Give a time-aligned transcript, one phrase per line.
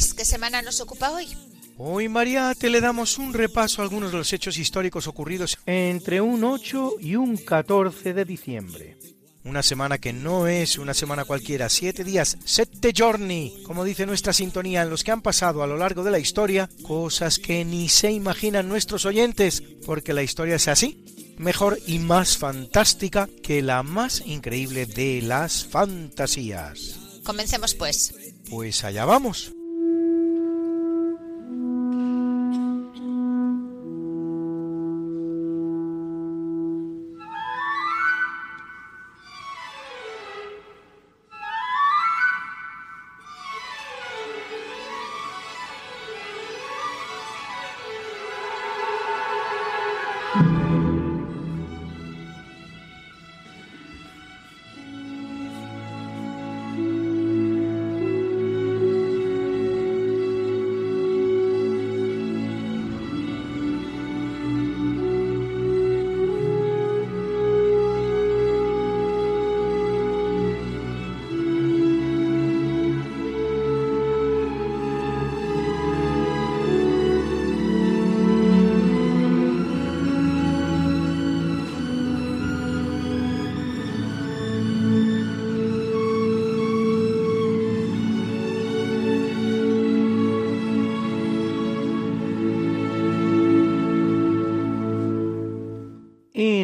[0.00, 1.28] Luis, ¿qué semana nos ocupa hoy?
[1.76, 6.42] Hoy, Mariate, le damos un repaso a algunos de los hechos históricos ocurridos entre un
[6.42, 8.96] 8 y un 14 de diciembre.
[9.44, 14.32] Una semana que no es una semana cualquiera, siete días, sette giorni, como dice nuestra
[14.32, 17.90] sintonía, en los que han pasado a lo largo de la historia cosas que ni
[17.90, 21.04] se imaginan nuestros oyentes, porque la historia es así,
[21.36, 26.98] mejor y más fantástica que la más increíble de las fantasías.
[27.22, 28.14] Comencemos pues.
[28.48, 29.52] Pues allá vamos.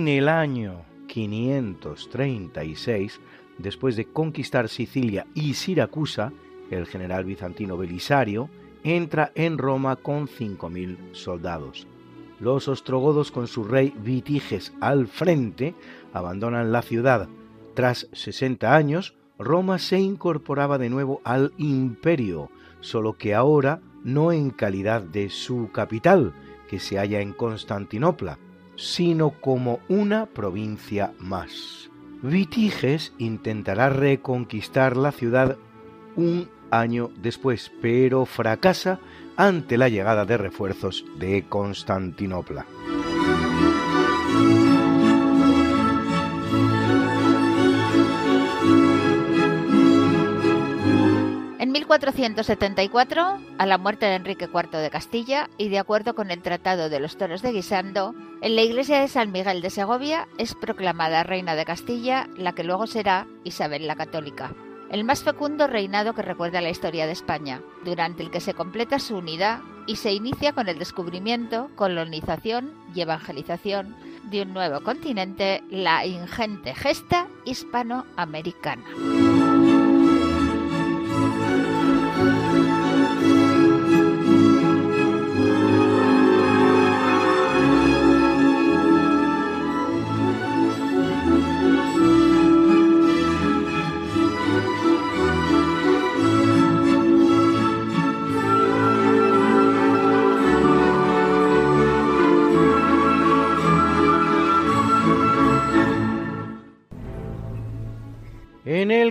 [0.07, 3.21] En el año 536,
[3.59, 6.33] después de conquistar Sicilia y Siracusa,
[6.71, 8.49] el general bizantino Belisario
[8.85, 11.89] entra en Roma con 5.000 soldados.
[12.39, 15.75] Los ostrogodos con su rey Vitiges al frente
[16.13, 17.29] abandonan la ciudad.
[17.75, 24.51] Tras 60 años, Roma se incorporaba de nuevo al imperio, solo que ahora no en
[24.51, 26.33] calidad de su capital,
[26.69, 28.39] que se halla en Constantinopla,
[28.77, 31.91] sino como una provincia más.
[32.23, 35.57] Vitiges intentará reconquistar la ciudad
[36.17, 39.01] un año después, pero fracasa
[39.37, 42.67] ante la llegada de refuerzos de Constantinopla.
[51.59, 56.43] En 1474, a la muerte de Enrique IV de Castilla y de acuerdo con el
[56.43, 60.55] Tratado de los Toros de Guisando, en la iglesia de San Miguel de Segovia es
[60.55, 64.55] proclamada reina de Castilla, la que luego será Isabel la Católica.
[64.91, 68.99] El más fecundo reinado que recuerda la historia de España, durante el que se completa
[68.99, 75.63] su unidad y se inicia con el descubrimiento, colonización y evangelización de un nuevo continente,
[75.71, 78.85] la ingente gesta hispanoamericana.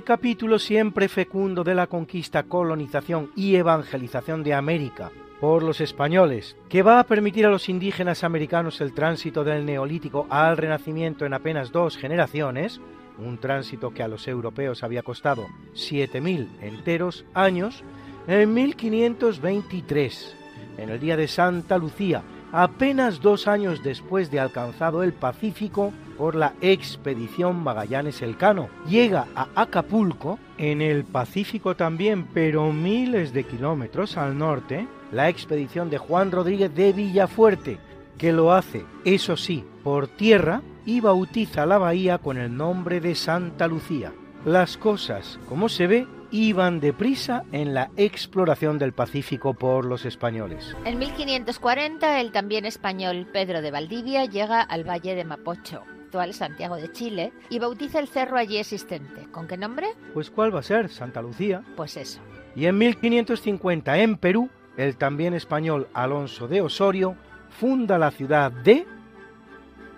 [0.06, 5.12] Capítulo siempre fecundo de la conquista, colonización y evangelización de América
[5.42, 10.28] por los españoles, que va a permitir a los indígenas americanos el tránsito del neolítico
[10.30, 12.80] al renacimiento en apenas dos generaciones,
[13.18, 17.84] un tránsito que a los europeos había costado 7.000 enteros años,
[18.28, 20.36] en 1523,
[20.78, 26.36] en el día de Santa Lucía, apenas dos años después de alcanzado el Pacífico, por
[26.36, 28.70] la expedición Magallanes Elcano.
[28.88, 35.90] Llega a Acapulco, en el Pacífico también, pero miles de kilómetros al norte, la expedición
[35.90, 37.78] de Juan Rodríguez de Villafuerte,
[38.18, 43.16] que lo hace, eso sí, por tierra y bautiza la bahía con el nombre de
[43.16, 44.14] Santa Lucía.
[44.46, 50.76] Las cosas, como se ve, iban deprisa en la exploración del Pacífico por los españoles.
[50.86, 56.76] En 1540 el también español Pedro de Valdivia llega al valle de Mapocho, actual Santiago
[56.76, 59.28] de Chile, y bautiza el cerro allí existente.
[59.32, 59.88] ¿Con qué nombre?
[60.14, 60.90] Pues ¿cuál va a ser?
[60.90, 61.64] Santa Lucía.
[61.76, 62.22] Pues eso.
[62.56, 67.16] Y en 1550 en Perú, el también español Alonso de Osorio
[67.50, 68.86] funda la ciudad de...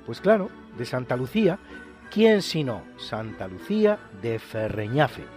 [0.06, 1.60] Pues claro, de Santa Lucía.
[2.10, 5.37] ¿Quién sino Santa Lucía de Ferreñafe?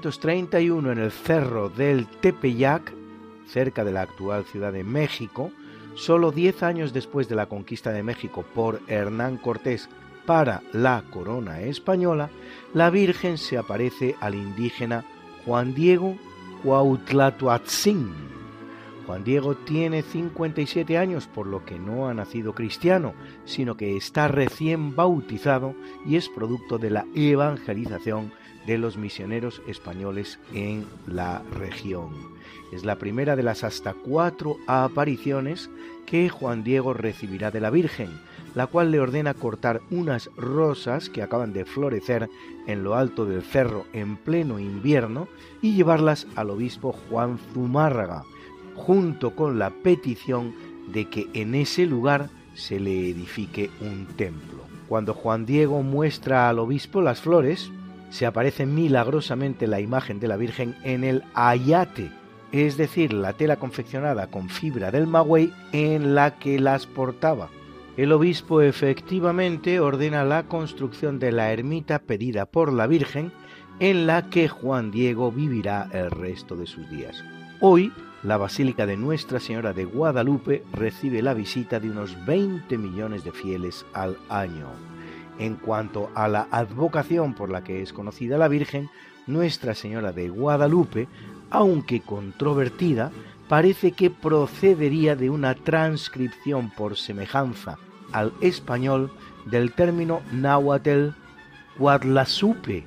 [0.00, 2.90] En 1531 en el cerro del Tepeyac,
[3.46, 5.52] cerca de la actual Ciudad de México,
[5.94, 9.90] solo diez años después de la conquista de México por Hernán Cortés
[10.24, 12.30] para la corona española,
[12.72, 15.04] la Virgen se aparece al indígena
[15.44, 16.16] Juan Diego
[16.64, 18.10] Cuautlatoatzin.
[19.06, 23.12] Juan Diego tiene 57 años, por lo que no ha nacido cristiano,
[23.44, 25.74] sino que está recién bautizado
[26.06, 28.32] y es producto de la evangelización
[28.70, 32.10] de los misioneros españoles en la región.
[32.72, 35.68] Es la primera de las hasta cuatro apariciones
[36.06, 38.10] que Juan Diego recibirá de la Virgen,
[38.54, 42.30] la cual le ordena cortar unas rosas que acaban de florecer
[42.68, 45.26] en lo alto del cerro en pleno invierno
[45.60, 48.22] y llevarlas al obispo Juan Zumárraga,
[48.76, 50.54] junto con la petición
[50.92, 54.62] de que en ese lugar se le edifique un templo.
[54.86, 57.72] Cuando Juan Diego muestra al obispo las flores,
[58.10, 62.10] se aparece milagrosamente la imagen de la Virgen en el ayate,
[62.52, 67.48] es decir, la tela confeccionada con fibra del magüey en la que las portaba.
[67.96, 73.32] El obispo efectivamente ordena la construcción de la ermita pedida por la Virgen,
[73.78, 77.24] en la que Juan Diego vivirá el resto de sus días.
[77.60, 77.92] Hoy,
[78.22, 83.32] la Basílica de Nuestra Señora de Guadalupe recibe la visita de unos 20 millones de
[83.32, 84.89] fieles al año.
[85.40, 88.90] En cuanto a la advocación por la que es conocida la Virgen,
[89.26, 91.08] Nuestra Señora de Guadalupe,
[91.48, 93.10] aunque controvertida,
[93.48, 97.78] parece que procedería de una transcripción por semejanza
[98.12, 99.10] al español
[99.46, 101.14] del término náhuatl
[101.78, 102.84] Guadlasupe,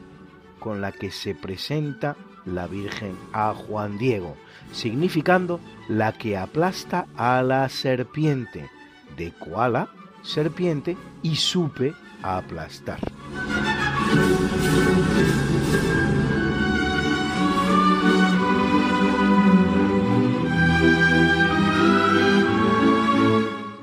[0.59, 2.15] con la que se presenta
[2.45, 4.37] la Virgen a Juan Diego,
[4.71, 8.69] significando la que aplasta a la serpiente,
[9.17, 9.89] de koala,
[10.21, 12.99] serpiente, y supe, aplastar.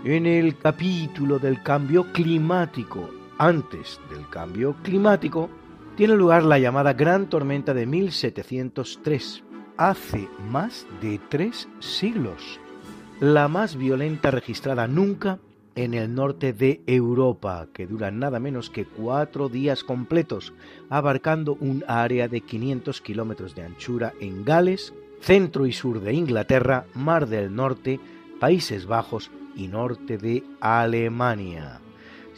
[0.05, 5.49] En el capítulo del cambio climático, antes del cambio climático,
[5.97, 9.45] tiene lugar la llamada Gran Tormenta de 1703,
[9.77, 12.59] hace más de tres siglos,
[13.21, 15.39] la más violenta registrada nunca
[15.75, 20.53] en el norte de Europa, que dura nada menos que cuatro días completos,
[20.89, 26.87] abarcando un área de 500 kilómetros de anchura en Gales, centro y sur de Inglaterra,
[26.95, 28.01] Mar del Norte,
[28.39, 31.81] Países Bajos y norte de Alemania.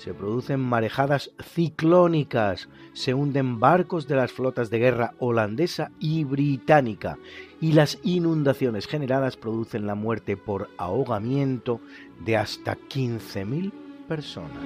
[0.03, 7.19] Se producen marejadas ciclónicas, se hunden barcos de las flotas de guerra holandesa y británica,
[7.61, 11.81] y las inundaciones generadas producen la muerte por ahogamiento
[12.25, 13.71] de hasta 15.000
[14.09, 14.65] personas.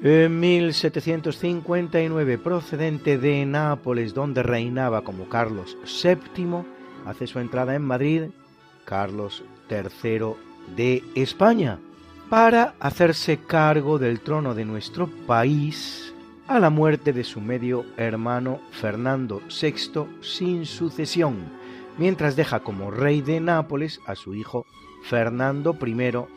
[0.00, 6.62] En 1759, procedente de Nápoles, donde reinaba como Carlos VII,
[7.04, 8.26] hace su entrada en Madrid
[8.84, 10.34] Carlos III
[10.76, 11.80] de España
[12.30, 16.14] para hacerse cargo del trono de nuestro país
[16.46, 21.38] a la muerte de su medio hermano Fernando VI sin sucesión,
[21.98, 24.64] mientras deja como rey de Nápoles a su hijo
[25.02, 25.94] Fernando I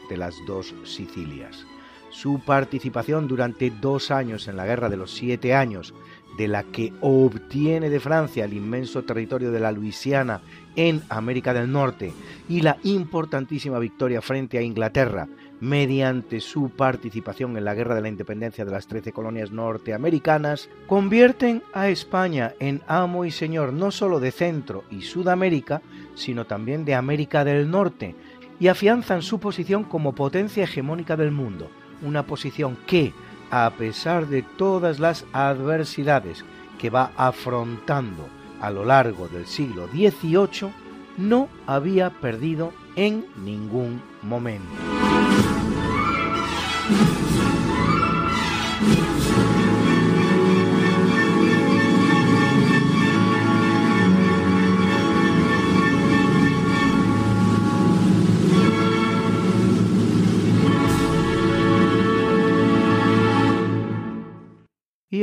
[0.10, 1.68] de las dos Sicilias.
[2.12, 5.94] Su participación durante dos años en la Guerra de los Siete Años,
[6.38, 10.42] de la que obtiene de Francia el inmenso territorio de la Luisiana
[10.76, 12.14] en América del Norte
[12.48, 15.28] y la importantísima victoria frente a Inglaterra
[15.60, 21.62] mediante su participación en la Guerra de la Independencia de las Trece colonias norteamericanas, convierten
[21.74, 25.82] a España en amo y señor no solo de Centro y Sudamérica,
[26.16, 28.16] sino también de América del Norte,
[28.60, 31.70] y afianzan su posición como potencia hegemónica del mundo,
[32.02, 33.14] una posición que,
[33.50, 36.44] a pesar de todas las adversidades
[36.80, 38.28] que va afrontando
[38.60, 40.72] a lo largo del siglo XVIII,
[41.18, 44.70] no había perdido en ningún momento.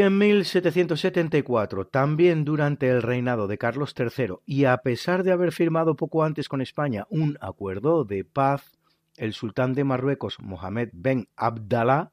[0.09, 5.97] En 1774, también durante el reinado de Carlos III, y a pesar de haber firmado
[5.97, 8.79] poco antes con España un acuerdo de paz,
[9.17, 12.11] el sultán de Marruecos, Mohamed Ben Abdallah,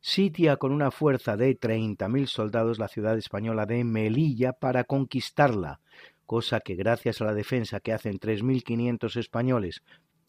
[0.00, 5.80] sitia con una fuerza de 30.000 soldados la ciudad española de Melilla para conquistarla,
[6.26, 9.82] cosa que gracias a la defensa que hacen 3.500 españoles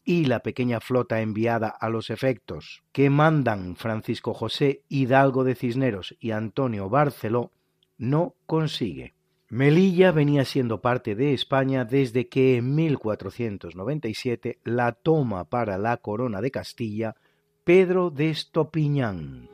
[0.05, 6.15] y la pequeña flota enviada a los efectos que mandan Francisco José Hidalgo de Cisneros
[6.19, 7.51] y Antonio Barceló,
[7.97, 9.15] no consigue.
[9.49, 16.41] Melilla venía siendo parte de España desde que en 1497 la toma para la corona
[16.41, 17.15] de Castilla
[17.63, 19.49] Pedro de Estopiñán.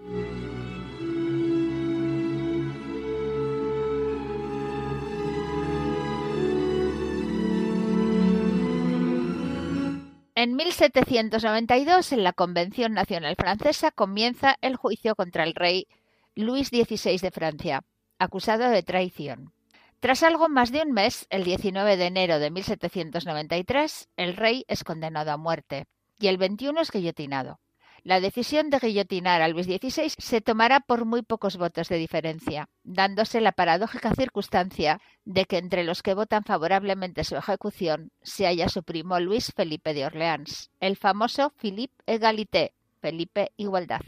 [10.43, 15.87] En 1792, en la Convención Nacional Francesa, comienza el juicio contra el rey
[16.33, 17.83] Luis XVI de Francia,
[18.17, 19.53] acusado de traición.
[19.99, 24.83] Tras algo más de un mes, el 19 de enero de 1793, el rey es
[24.83, 25.85] condenado a muerte
[26.17, 27.59] y el 21 es guillotinado.
[28.03, 32.67] La decisión de guillotinar a Luis XVI se tomará por muy pocos votos de diferencia,
[32.83, 38.69] dándose la paradójica circunstancia de que entre los que votan favorablemente su ejecución se halla
[38.69, 44.01] su primo Luis Felipe de Orleans, el famoso Philippe Egalité, Felipe Igualdad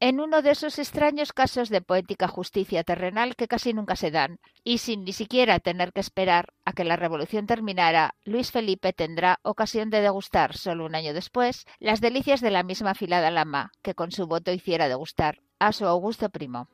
[0.00, 4.40] en uno de esos extraños casos de poética justicia terrenal que casi nunca se dan,
[4.64, 9.38] y sin ni siquiera tener que esperar a que la revolución terminara, Luis Felipe tendrá
[9.42, 13.94] ocasión de degustar, solo un año después, las delicias de la misma filada lama que
[13.94, 16.68] con su voto hiciera degustar a su augusto primo.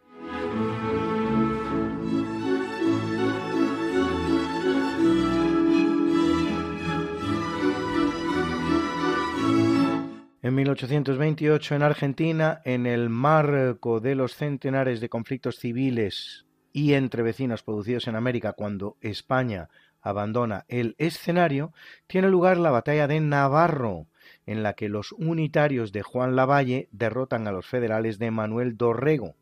[10.46, 17.24] En 1828 en Argentina, en el marco de los centenares de conflictos civiles y entre
[17.24, 21.72] vecinos producidos en América cuando España abandona el escenario,
[22.06, 24.06] tiene lugar la batalla de Navarro,
[24.46, 29.34] en la que los unitarios de Juan Lavalle derrotan a los federales de Manuel Dorrego,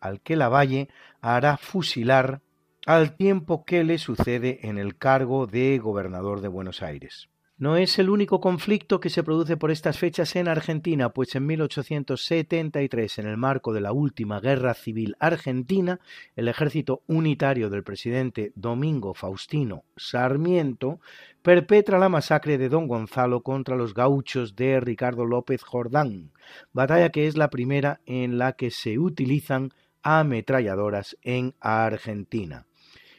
[0.00, 0.88] al que Lavalle
[1.20, 2.40] hará fusilar
[2.84, 7.28] al tiempo que le sucede en el cargo de gobernador de Buenos Aires.
[7.60, 11.44] No es el único conflicto que se produce por estas fechas en Argentina, pues en
[11.44, 15.98] 1873, en el marco de la última guerra civil argentina,
[16.36, 21.00] el ejército unitario del presidente Domingo Faustino Sarmiento
[21.42, 26.30] perpetra la masacre de Don Gonzalo contra los gauchos de Ricardo López Jordán,
[26.72, 29.72] batalla que es la primera en la que se utilizan
[30.04, 32.67] ametralladoras en Argentina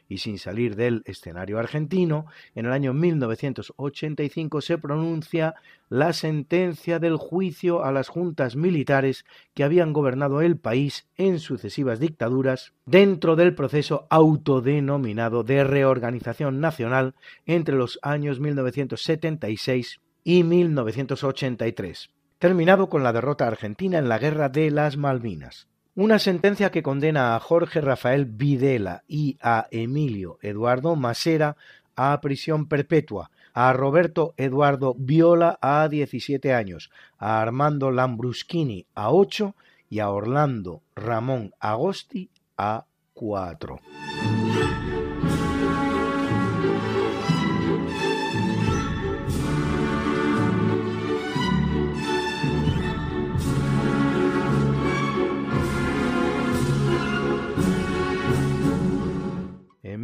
[0.09, 2.25] y sin salir del escenario argentino,
[2.55, 5.53] en el año 1985 se pronuncia
[5.87, 9.23] la sentencia del juicio a las juntas militares
[9.53, 17.13] que habían gobernado el país en sucesivas dictaduras dentro del proceso autodenominado de reorganización nacional
[17.45, 24.71] entre los años 1976 y 1983, terminado con la derrota argentina en la Guerra de
[24.71, 25.67] las Malvinas.
[25.99, 31.57] Una sentencia que condena a Jorge Rafael Videla y a Emilio Eduardo Masera
[31.93, 39.55] a prisión perpetua, a Roberto Eduardo Viola a 17 años, a Armando Lambruschini a 8
[39.89, 43.81] y a Orlando Ramón Agosti a 4.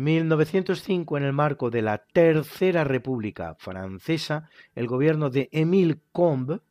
[0.06, 6.62] 1905, en el marco de la Tercera República Francesa, el gobierno de Émile Combes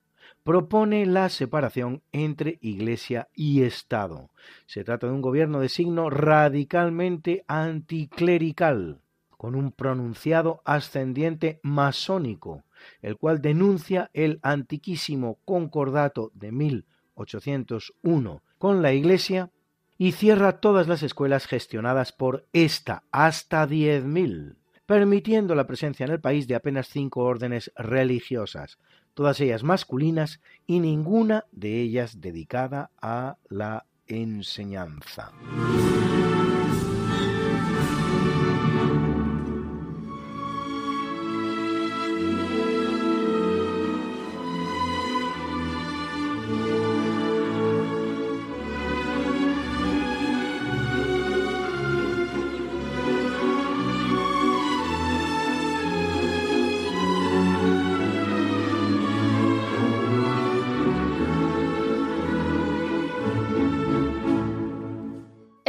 [0.44, 4.30] propone la separación entre Iglesia y Estado.
[4.66, 9.00] Se trata de un gobierno de signo radicalmente anticlerical,
[9.36, 12.62] con un pronunciado ascendiente masónico,
[13.02, 19.50] el cual denuncia el antiquísimo concordato de 1801 con la Iglesia
[19.98, 26.20] y cierra todas las escuelas gestionadas por esta, hasta 10.000, permitiendo la presencia en el
[26.20, 28.78] país de apenas cinco órdenes religiosas,
[29.14, 35.32] todas ellas masculinas y ninguna de ellas dedicada a la enseñanza.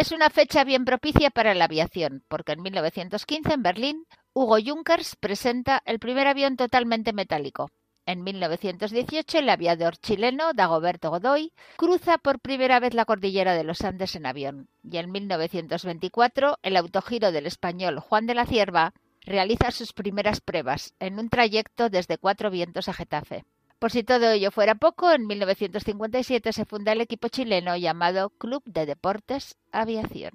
[0.05, 5.15] Es una fecha bien propicia para la aviación, porque en 1915 en Berlín, Hugo Junkers
[5.15, 7.71] presenta el primer avión totalmente metálico.
[8.05, 13.81] En 1918 el aviador chileno Dagoberto Godoy cruza por primera vez la cordillera de los
[13.81, 14.69] Andes en avión.
[14.83, 20.93] Y en 1924 el autogiro del español Juan de la Cierva realiza sus primeras pruebas
[20.99, 23.43] en un trayecto desde Cuatro Vientos a Getafe.
[23.79, 28.63] Por si todo ello fuera poco, en 1957 se funda el equipo chileno llamado Club
[28.65, 30.31] de Deportes Aviación.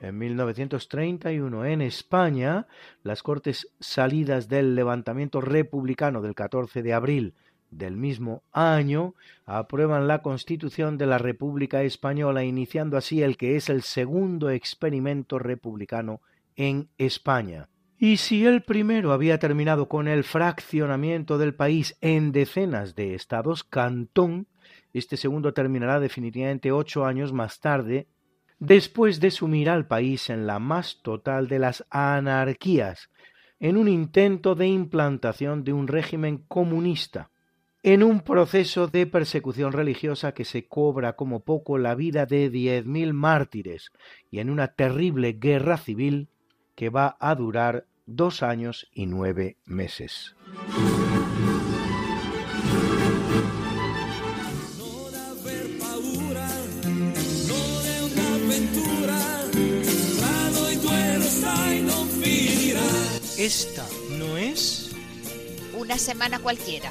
[0.00, 2.66] En 1931, en España,
[3.02, 7.34] las Cortes salidas del levantamiento republicano del 14 de abril
[7.70, 9.14] del mismo año
[9.46, 15.38] aprueban la Constitución de la República Española, iniciando así el que es el segundo experimento
[15.38, 16.20] republicano
[16.56, 17.68] en España.
[17.98, 23.62] Y si el primero había terminado con el fraccionamiento del país en decenas de estados
[23.62, 24.46] cantón,
[24.92, 28.08] este segundo terminará definitivamente ocho años más tarde,
[28.58, 33.10] después de sumir al país en la más total de las anarquías,
[33.58, 37.30] en un intento de implantación de un régimen comunista
[37.82, 42.84] en un proceso de persecución religiosa que se cobra como poco la vida de diez
[42.84, 43.90] mil mártires
[44.30, 46.28] y en una terrible guerra civil
[46.74, 50.36] que va a durar dos años y nueve meses.
[63.38, 63.86] Esta
[64.18, 64.94] no es
[65.74, 66.90] Una semana cualquiera.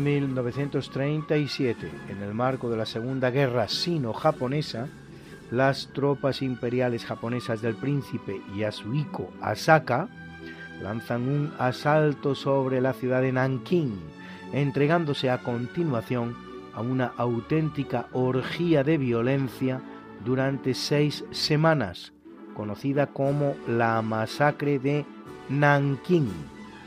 [0.00, 4.88] En 1937, en el marco de la Segunda Guerra Sino-Japonesa,
[5.50, 10.08] las tropas imperiales japonesas del príncipe Yasuhiko Asaka
[10.82, 14.00] lanzan un asalto sobre la ciudad de Nankín,
[14.54, 16.34] entregándose a continuación
[16.72, 19.82] a una auténtica orgía de violencia
[20.24, 22.14] durante seis semanas,
[22.54, 25.04] conocida como la masacre de
[25.50, 26.30] Nankín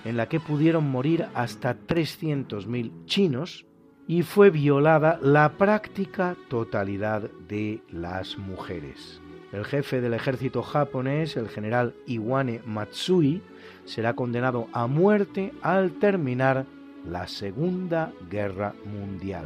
[0.06, 3.66] en la que pudieron morir hasta 300.000 chinos
[4.08, 9.22] y fue violada la práctica totalidad de las mujeres.
[9.52, 13.42] El jefe del ejército japonés, el general Iwane Matsui,
[13.86, 16.66] será condenado a muerte al terminar
[17.06, 19.46] la Segunda Guerra Mundial.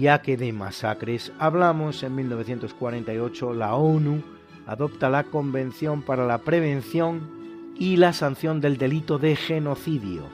[0.00, 4.22] Ya que de masacres hablamos, en 1948 la ONU
[4.66, 7.30] adopta la Convención para la Prevención
[7.78, 10.24] y la Sanción del Delito de Genocidio.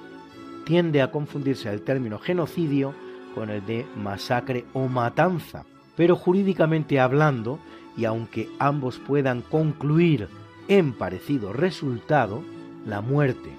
[0.64, 2.94] Tiende a confundirse el término genocidio
[3.34, 5.64] con el de masacre o matanza,
[5.96, 7.58] pero jurídicamente hablando,
[7.96, 10.28] y aunque ambos puedan concluir
[10.66, 12.42] en parecido resultado,
[12.86, 13.50] la muerte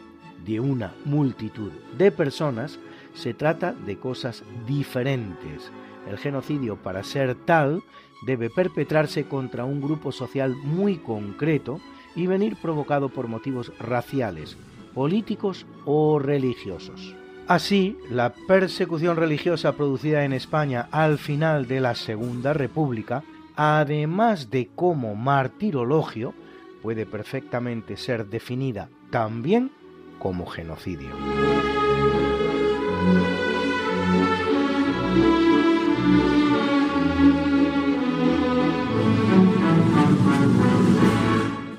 [0.43, 2.79] de una multitud de personas,
[3.13, 5.71] se trata de cosas diferentes.
[6.07, 7.83] El genocidio, para ser tal,
[8.25, 11.79] debe perpetrarse contra un grupo social muy concreto
[12.15, 14.57] y venir provocado por motivos raciales,
[14.93, 17.15] políticos o religiosos.
[17.47, 23.23] Así, la persecución religiosa producida en España al final de la Segunda República,
[23.55, 26.33] además de como martirologio,
[26.81, 29.71] puede perfectamente ser definida también
[30.19, 31.09] como genocidio.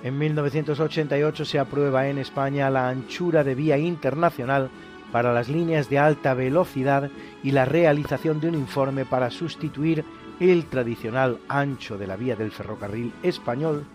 [0.04, 4.68] En 1988 se aprueba en España la anchura de vía internacional
[5.10, 7.10] para las líneas de alta velocidad
[7.42, 10.04] y la realización de un informe para sustituir
[10.40, 13.86] el tradicional ancho de la vía del ferrocarril español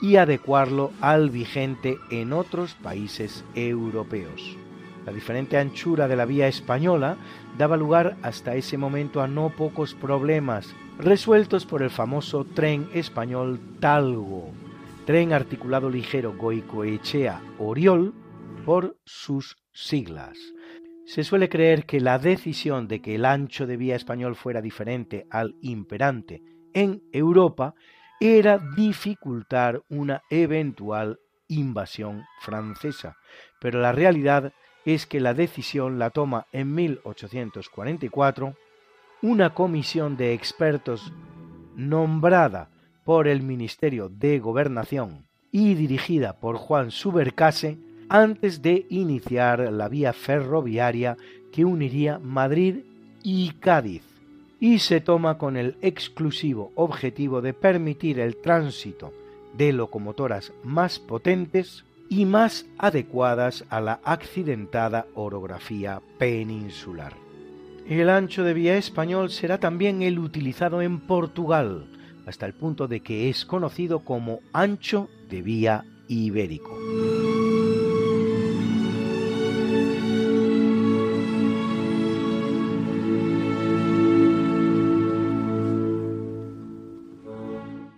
[0.00, 4.56] y adecuarlo al vigente en otros países europeos.
[5.04, 7.18] La diferente anchura de la vía española
[7.58, 13.60] daba lugar hasta ese momento a no pocos problemas, resueltos por el famoso tren español
[13.80, 14.50] Talgo,
[15.08, 18.12] tren articulado ligero Goicoechea-Oriol
[18.66, 20.36] por sus siglas.
[21.06, 25.26] Se suele creer que la decisión de que el ancho de vía español fuera diferente
[25.30, 26.42] al imperante
[26.74, 27.74] en Europa
[28.20, 33.16] era dificultar una eventual invasión francesa,
[33.62, 34.52] pero la realidad
[34.84, 38.54] es que la decisión la toma en 1844
[39.22, 41.14] una comisión de expertos
[41.76, 42.68] nombrada
[43.08, 47.78] por el Ministerio de Gobernación y dirigida por Juan Subercase
[48.10, 51.16] antes de iniciar la vía ferroviaria
[51.50, 52.80] que uniría Madrid
[53.22, 54.02] y Cádiz,
[54.60, 59.14] y se toma con el exclusivo objetivo de permitir el tránsito
[59.56, 67.14] de locomotoras más potentes y más adecuadas a la accidentada orografía peninsular.
[67.88, 71.86] El ancho de vía español será también el utilizado en Portugal,
[72.28, 76.76] hasta el punto de que es conocido como ancho de vía ibérico.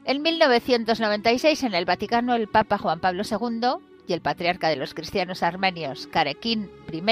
[0.04, 4.94] En 1996, en el Vaticano, el Papa Juan Pablo II y el patriarca de los
[4.94, 7.02] cristianos armenios, Karekin I,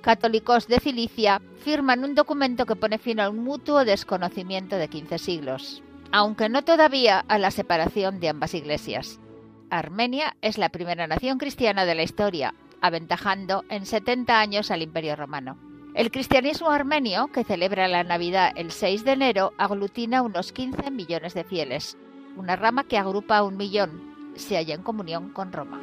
[0.00, 5.18] católicos de Cilicia, firman un documento que pone fin a un mutuo desconocimiento de 15
[5.18, 5.82] siglos,
[6.16, 9.20] aunque no todavía a la separación de ambas iglesias.
[9.68, 15.14] Armenia es la primera nación cristiana de la historia, aventajando en 70 años al Imperio
[15.14, 15.58] Romano.
[15.94, 21.34] El cristianismo armenio, que celebra la Navidad el 6 de enero, aglutina unos 15 millones
[21.34, 21.98] de fieles,
[22.34, 25.78] una rama que agrupa a un millón, se halla en comunión con Roma.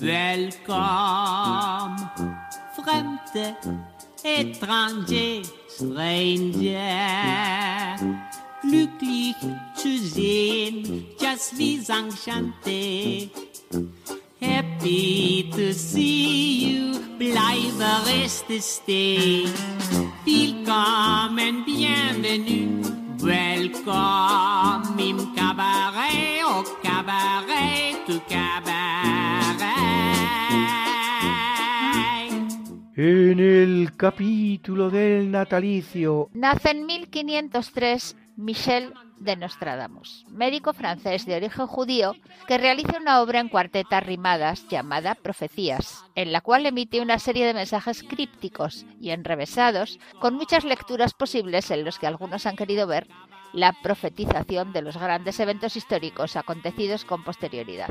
[0.00, 1.96] Welcome.
[2.74, 3.56] Fremde,
[4.24, 7.16] étranger, stranger.
[8.62, 9.36] Glücklich
[9.76, 13.30] zu sehen, just wie enchanté.
[14.40, 19.46] Happy to see you, bleibe reste stay.
[20.24, 22.82] Willkommen, bienvenue,
[23.20, 29.43] welcome im cabaret, au cabaret, tu cabaret.
[32.96, 41.66] En el capítulo del natalicio Nace en 1503 Michel de Nostradamus, médico francés de origen
[41.66, 42.14] judío
[42.46, 47.44] que realiza una obra en cuartetas rimadas llamada Profecías, en la cual emite una serie
[47.46, 52.86] de mensajes crípticos y enrevesados con muchas lecturas posibles en los que algunos han querido
[52.86, 53.08] ver
[53.52, 57.90] la profetización de los grandes eventos históricos acontecidos con posterioridad.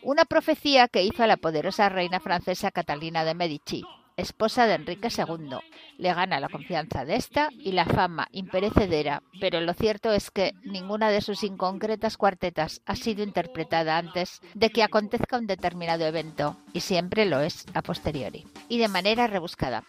[0.00, 3.84] Una profecía que hizo a la poderosa reina francesa Catalina de Medici,
[4.18, 5.56] esposa de Enrique II.
[5.96, 10.52] Le gana la confianza de esta y la fama imperecedera, pero lo cierto es que
[10.62, 16.56] ninguna de sus inconcretas cuartetas ha sido interpretada antes de que acontezca un determinado evento,
[16.72, 19.84] y siempre lo es a posteriori, y de manera rebuscada.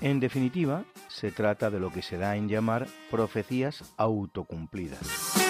[0.00, 5.49] En definitiva, se trata de lo que se da en llamar profecías autocumplidas.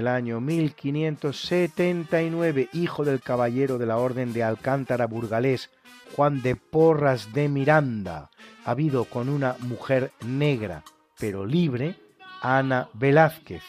[0.00, 5.68] El año 1579, hijo del caballero de la Orden de Alcántara burgalés
[6.16, 8.30] Juan de Porras de Miranda,
[8.64, 10.84] habido con una mujer negra
[11.18, 11.96] pero libre,
[12.40, 13.62] Ana Velázquez,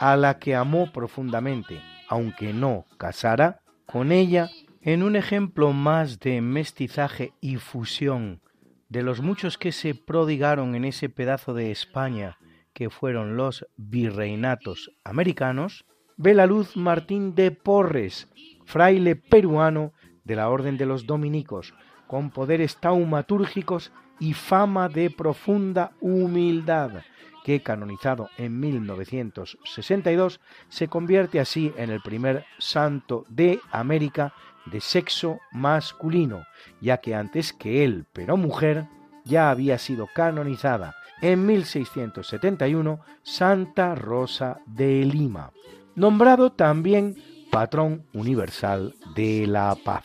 [0.00, 4.50] a la que amó profundamente, aunque no casara con ella,
[4.82, 8.40] en un ejemplo más de mestizaje y fusión
[8.88, 12.38] de los muchos que se prodigaron en ese pedazo de España
[12.72, 15.84] que fueron los virreinatos americanos,
[16.16, 18.28] ve la luz Martín de Porres,
[18.64, 19.92] fraile peruano
[20.24, 21.74] de la Orden de los Dominicos,
[22.06, 27.02] con poderes taumatúrgicos y fama de profunda humildad,
[27.44, 34.34] que canonizado en 1962 se convierte así en el primer santo de América
[34.66, 36.44] de sexo masculino,
[36.80, 38.86] ya que antes que él, pero mujer,
[39.24, 45.52] ya había sido canonizada en 1671 Santa Rosa de Lima,
[45.94, 47.16] nombrado también
[47.50, 50.04] patrón universal de la paz.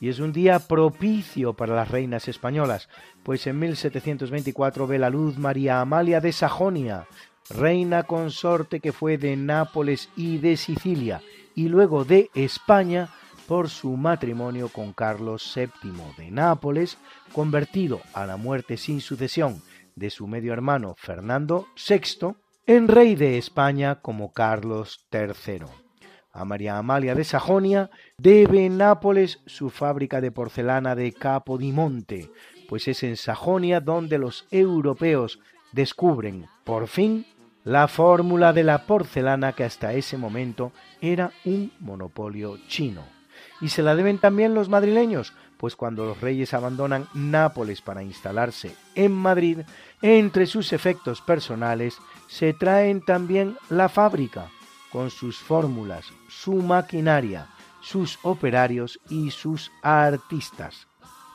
[0.00, 2.88] y es un día propicio para las reinas españolas,
[3.22, 7.06] pues en 1724 ve la luz María Amalia de Sajonia,
[7.50, 11.22] reina consorte que fue de Nápoles y de Sicilia,
[11.54, 13.08] y luego de España
[13.46, 16.98] por su matrimonio con Carlos VII de Nápoles,
[17.32, 19.62] convertido a la muerte sin sucesión
[19.96, 25.66] de su medio hermano Fernando VI en rey de España como Carlos III.
[26.32, 32.30] A María Amalia de Sajonia debe Nápoles su fábrica de porcelana de Capodimonte,
[32.68, 35.40] pues es en Sajonia donde los europeos
[35.72, 37.26] descubren, por fin,
[37.68, 43.04] la fórmula de la porcelana que hasta ese momento era un monopolio chino.
[43.60, 48.74] Y se la deben también los madrileños, pues cuando los reyes abandonan Nápoles para instalarse
[48.94, 49.58] en Madrid,
[50.00, 54.46] entre sus efectos personales se traen también la fábrica,
[54.90, 57.48] con sus fórmulas, su maquinaria,
[57.82, 60.86] sus operarios y sus artistas.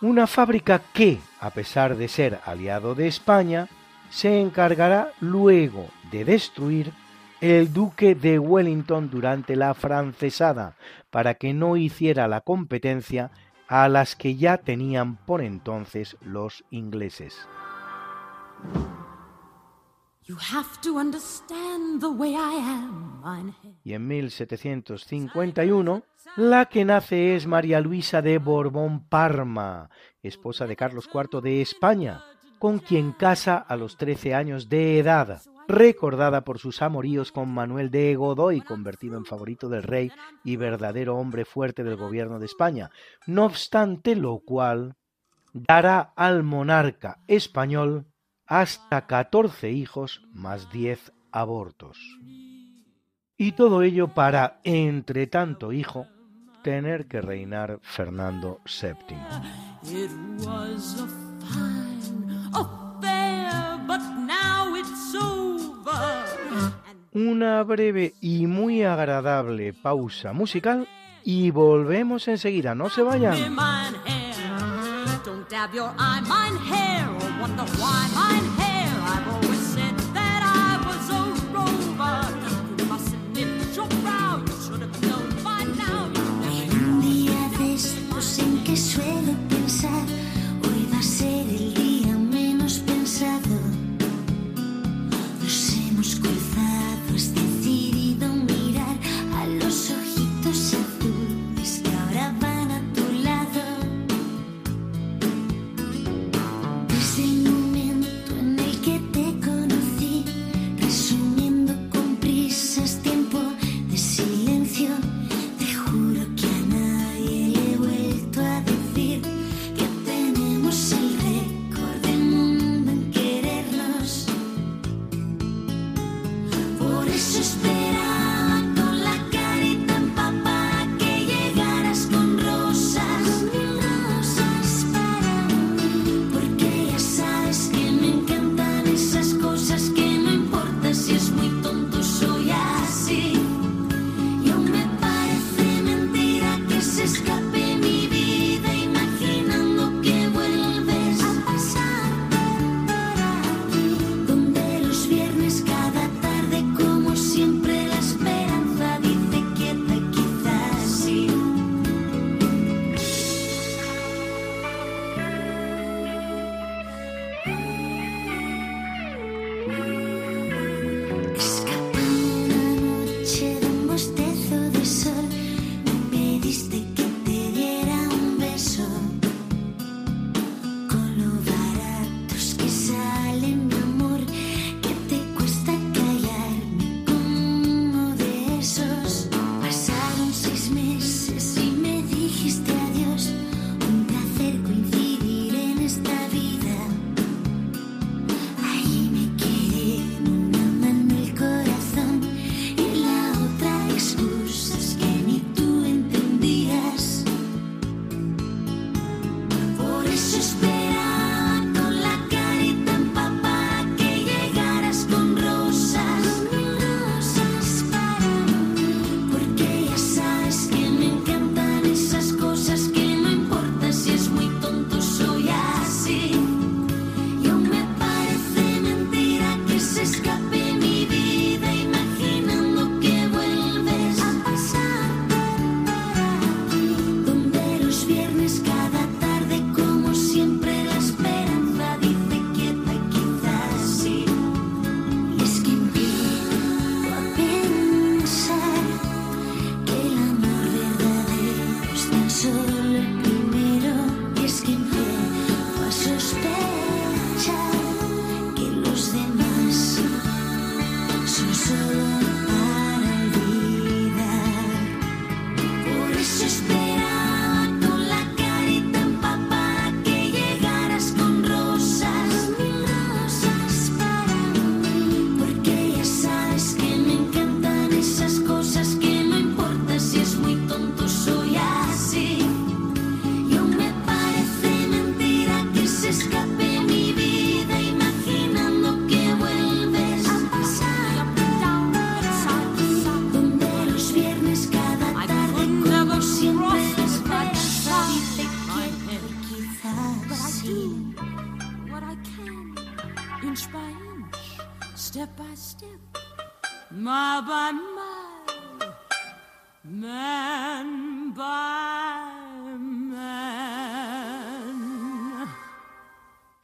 [0.02, 3.70] Una fábrica que, a pesar de ser aliado de España,
[4.14, 6.94] se encargará luego de destruir
[7.42, 10.78] el duque de Wellington durante la francesada,
[11.10, 13.32] para que no hiciera la competencia
[13.68, 17.48] a las que ya tenían por entonces los ingleses.
[23.84, 26.04] Y en 1751,
[26.38, 29.90] la que nace es María Luisa de Borbón Parma,
[30.22, 32.24] esposa de Carlos IV de España,
[32.64, 37.92] con quien casa a los 13 años de edad, recordada por sus amoríos con Manuel
[37.92, 40.14] de Godoy, convertido en favorito del rey
[40.46, 42.90] y verdadero hombre fuerte del gobierno de España,
[43.28, 44.96] no obstante lo cual
[45.52, 48.06] dará al monarca español
[48.46, 52.00] hasta 14 hijos más 10 abortos.
[53.36, 56.08] Y todo ello para, entre tanto hijo,
[56.64, 59.18] tener que reinar Fernando VII.
[67.16, 70.88] Una breve y muy agradable pausa musical
[71.24, 73.34] y volvemos enseguida, no se vayan.
[73.34, 75.34] Desde el momento
[78.32, 78.63] en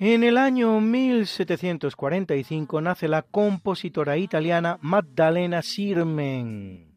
[0.01, 6.95] En el año 1745 nace la compositora italiana Maddalena Sirmen,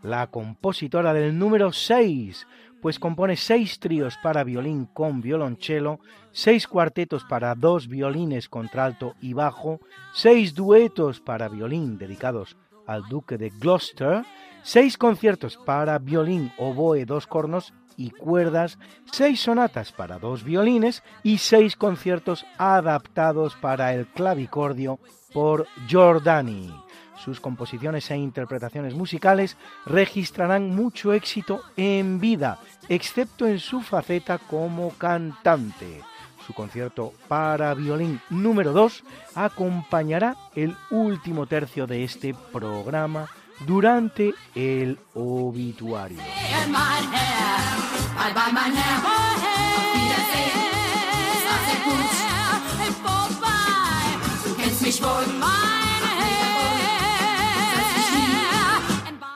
[0.00, 2.46] la compositora del número 6,
[2.80, 5.98] pues compone seis tríos para violín con violonchelo,
[6.30, 9.80] seis cuartetos para dos violines, contralto y bajo,
[10.14, 14.24] seis duetos para violín dedicados al duque de Gloucester,
[14.62, 18.78] seis conciertos para violín, oboe, dos cornos y cuerdas,
[19.12, 24.98] seis sonatas para dos violines y seis conciertos adaptados para el clavicordio
[25.34, 26.74] por Giordani.
[27.22, 32.58] Sus composiciones e interpretaciones musicales registrarán mucho éxito en vida,
[32.88, 36.00] excepto en su faceta como cantante.
[36.46, 43.28] Su concierto para violín número 2 acompañará el último tercio de este programa
[43.66, 46.18] durante el obituario.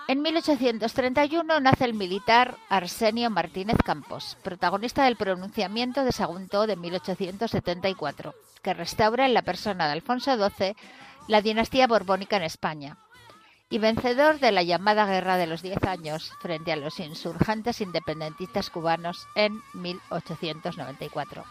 [0.06, 8.34] En 1831 nace el militar Arsenio Martínez Campos, protagonista del pronunciamiento de Sagunto de 1874,
[8.62, 10.76] que restaura en la persona de Alfonso XII
[11.28, 12.96] la dinastía borbónica en España
[13.68, 18.70] y vencedor de la llamada Guerra de los Diez Años frente a los insurgentes independentistas
[18.70, 21.44] cubanos en 1894.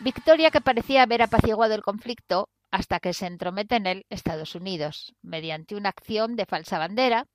[0.00, 5.14] Victoria que parecía haber apaciguado el conflicto hasta que se entromete en él Estados Unidos,
[5.22, 7.26] mediante una acción de falsa bandera,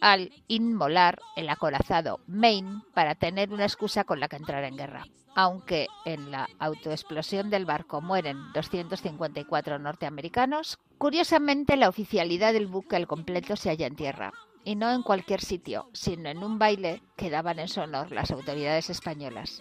[0.00, 5.06] al inmolar el acorazado Maine para tener una excusa con la que entrar en guerra.
[5.34, 13.06] Aunque en la autoexplosión del barco mueren 254 norteamericanos, curiosamente la oficialidad del buque al
[13.06, 14.32] completo se halla en tierra,
[14.64, 18.30] y no en cualquier sitio, sino en un baile que daban en su honor las
[18.30, 19.60] autoridades españolas.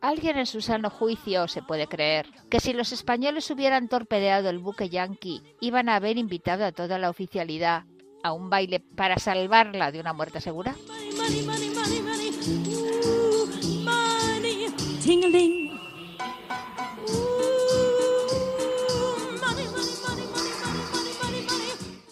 [0.00, 4.60] ¿Alguien en su sano juicio se puede creer que si los españoles hubieran torpedeado el
[4.60, 7.84] buque yanqui, iban a haber invitado a toda la oficialidad
[8.22, 10.74] a un baile para salvarla de una muerte segura?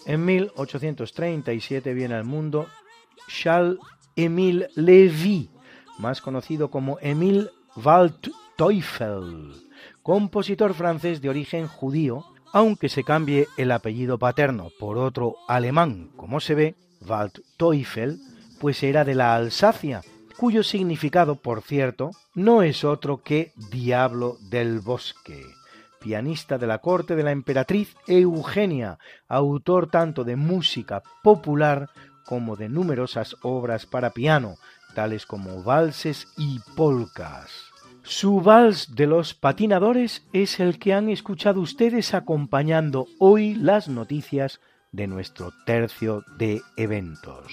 [0.05, 2.67] En 1837 viene al mundo
[3.27, 3.77] Charles
[4.15, 5.49] Émile Lévy,
[5.99, 9.53] más conocido como Émile Waldteufel,
[10.01, 12.25] compositor francés de origen judío
[12.57, 16.75] aunque se cambie el apellido paterno por otro alemán, como se ve,
[17.07, 18.19] Waldteufel,
[18.59, 20.01] pues era de la Alsacia,
[20.37, 25.39] cuyo significado, por cierto, no es otro que Diablo del Bosque
[25.99, 28.97] pianista de la corte de la emperatriz Eugenia,
[29.27, 31.91] autor tanto de música popular
[32.25, 34.55] como de numerosas obras para piano,
[34.95, 37.66] tales como valses y polcas.
[38.09, 44.61] Su vals de los patinadores es el que han escuchado ustedes acompañando hoy las noticias
[44.93, 47.51] de nuestro tercio de eventos.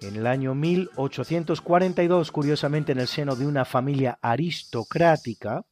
[0.00, 5.66] En el año 1842, curiosamente en el seno de una familia aristocrática,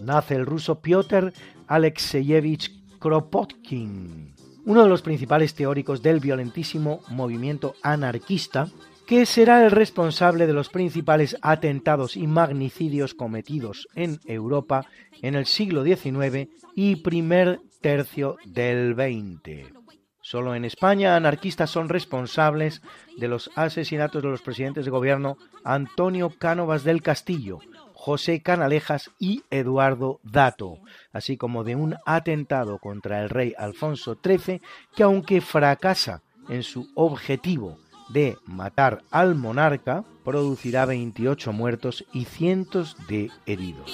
[0.00, 1.32] nace el ruso Piotr
[1.68, 4.34] Alexeyevich Kropotkin,
[4.68, 8.68] uno de los principales teóricos del violentísimo movimiento anarquista,
[9.06, 14.84] que será el responsable de los principales atentados y magnicidios cometidos en Europa
[15.22, 19.72] en el siglo XIX y primer tercio del XX.
[20.20, 22.82] Solo en España anarquistas son responsables
[23.16, 27.60] de los asesinatos de los presidentes de gobierno Antonio Cánovas del Castillo,
[28.00, 30.78] José Canalejas y Eduardo Dato,
[31.12, 34.62] así como de un atentado contra el rey Alfonso XIII
[34.94, 37.76] que aunque fracasa en su objetivo
[38.08, 43.92] de matar al monarca, producirá 28 muertos y cientos de heridos.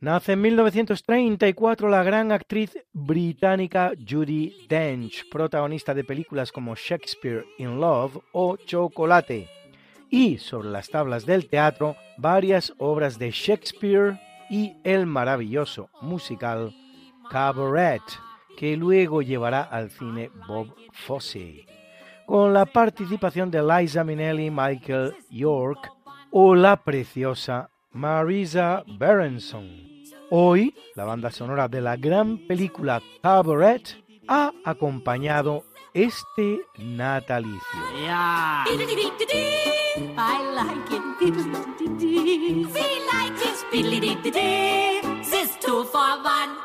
[0.00, 7.78] Nace en 1934 la gran actriz británica Judy Dench, protagonista de películas como Shakespeare in
[7.78, 9.48] Love o Chocolate,
[10.08, 16.74] y sobre las tablas del teatro varias obras de Shakespeare y el maravilloso musical
[17.30, 18.00] Cabaret,
[18.58, 21.64] que luego llevará al cine Bob Fosse,
[22.26, 25.88] con la participación de Liza Minnelli, Michael York
[26.32, 29.64] o la preciosa Marisa Berenson.
[30.30, 33.96] Hoy, la banda sonora de la gran película Cabaret
[34.26, 35.62] ha acompañado
[35.94, 37.78] este natalicio.
[44.30, 46.57] It.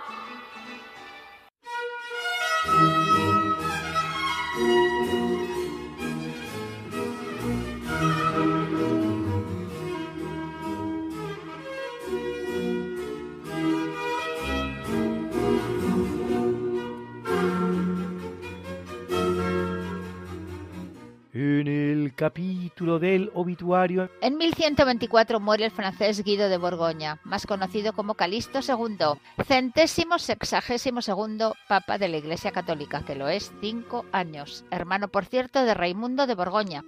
[21.44, 27.91] En el capítulo del obituario En 1124 muere el francés Guido de Borgoña, más conocido
[27.91, 34.06] como Calixto II, centésimo sexagésimo segundo papa de la Iglesia Católica, que lo es cinco
[34.14, 36.86] años, hermano por cierto de Raimundo de Borgoña,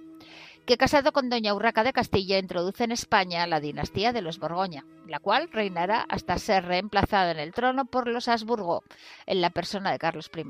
[0.64, 4.86] que casado con doña Urraca de Castilla introduce en España la dinastía de los Borgoña,
[5.06, 8.84] la cual reinará hasta ser reemplazada en el trono por los Habsburgo,
[9.26, 10.44] en la persona de Carlos I.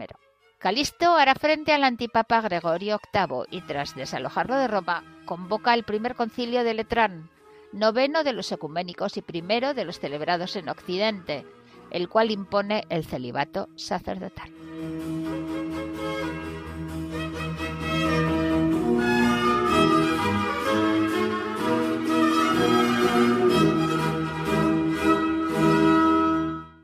[0.66, 6.16] Calisto hará frente al antipapa Gregorio VIII y tras desalojarlo de Roma, convoca el primer
[6.16, 7.30] concilio de Letrán,
[7.70, 11.46] noveno de los ecuménicos y primero de los celebrados en Occidente,
[11.92, 14.50] el cual impone el celibato sacerdotal.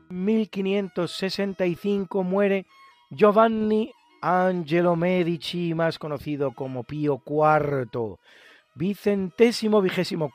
[0.09, 2.65] En 1565 muere
[3.15, 3.91] Giovanni
[4.21, 8.17] Angelo Medici, más conocido como Pío IV,
[8.73, 10.31] vicentésimo vigésimo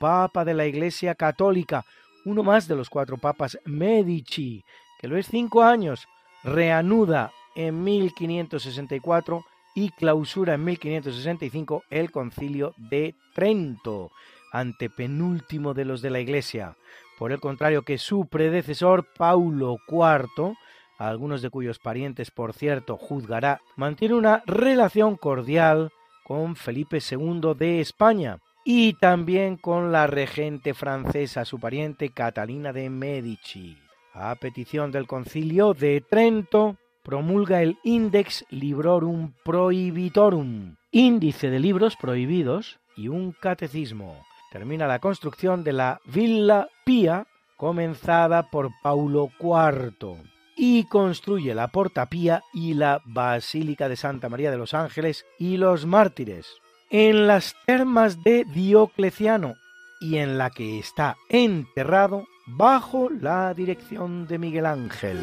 [0.00, 1.84] papa de la Iglesia Católica,
[2.24, 4.64] uno más de los cuatro papas Medici,
[4.98, 6.08] que lo es cinco años,
[6.42, 9.44] reanuda en 1564
[9.74, 14.10] y clausura en 1565 el concilio de Trento,
[14.52, 16.76] antepenúltimo de los de la Iglesia.
[17.18, 20.56] Por el contrario que su predecesor Paulo IV,
[20.98, 25.90] algunos de cuyos parientes, por cierto, juzgará, mantiene una relación cordial
[26.24, 32.90] con Felipe II de España y también con la regente francesa, su pariente Catalina de
[32.90, 33.78] Medici.
[34.12, 42.80] A petición del concilio de Trento, promulga el Index Librorum Prohibitorum, índice de libros prohibidos
[42.96, 44.24] y un catecismo.
[44.50, 47.26] Termina la construcción de la Villa Pía,
[47.56, 50.16] comenzada por Paulo IV
[50.56, 55.58] y construye la Porta Pía y la Basílica de Santa María de los Ángeles y
[55.58, 56.46] los Mártires,
[56.90, 59.56] en las termas de Diocleciano
[60.00, 65.18] y en la que está enterrado bajo la dirección de Miguel Ángel.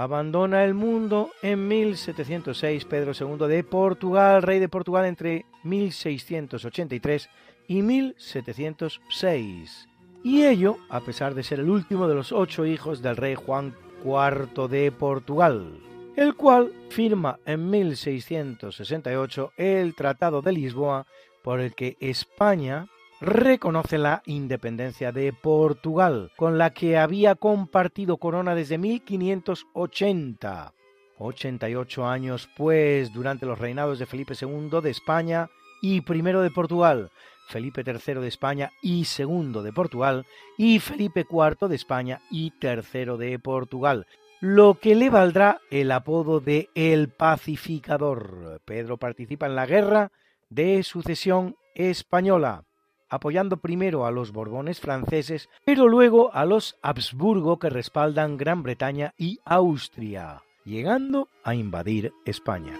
[0.00, 7.28] Abandona el mundo en 1706 Pedro II de Portugal, rey de Portugal entre 1683
[7.68, 9.88] y 1706.
[10.24, 13.74] Y ello a pesar de ser el último de los ocho hijos del rey Juan
[14.02, 15.78] IV de Portugal,
[16.16, 21.06] el cual firma en 1668 el Tratado de Lisboa
[21.42, 22.86] por el que España
[23.20, 30.72] reconoce la independencia de Portugal, con la que había compartido corona desde 1580.
[31.18, 35.50] 88 años, pues, durante los reinados de Felipe II de España
[35.82, 37.10] y I de Portugal,
[37.48, 40.24] Felipe III de España y II de Portugal,
[40.56, 44.06] y Felipe IV de España y III de Portugal,
[44.40, 48.62] lo que le valdrá el apodo de El Pacificador.
[48.64, 50.10] Pedro participa en la guerra
[50.48, 52.64] de sucesión española
[53.10, 59.12] apoyando primero a los Borbones franceses, pero luego a los Habsburgo que respaldan Gran Bretaña
[59.18, 62.78] y Austria, llegando a invadir España.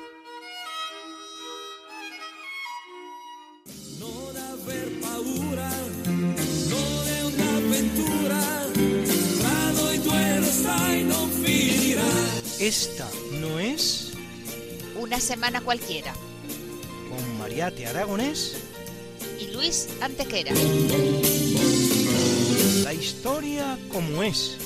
[12.61, 13.09] Esta
[13.41, 14.13] no es
[15.01, 16.13] Una semana cualquiera.
[17.09, 18.63] Con Mariate Aragonés,
[19.41, 20.53] Y Luis Antequera.
[22.85, 24.57] la historia como es.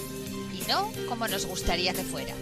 [0.52, 2.34] Y no como nos gustaría que fuera.